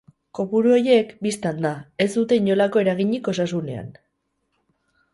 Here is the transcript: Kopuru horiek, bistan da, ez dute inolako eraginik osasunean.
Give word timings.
Kopuru 0.37 0.71
horiek, 0.77 1.11
bistan 1.27 1.61
da, 1.67 1.75
ez 2.07 2.09
dute 2.15 2.41
inolako 2.43 2.85
eraginik 2.87 3.33
osasunean. 3.37 3.97